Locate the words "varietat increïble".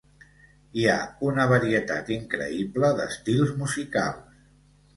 1.51-2.91